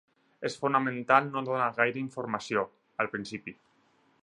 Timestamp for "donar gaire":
1.51-2.03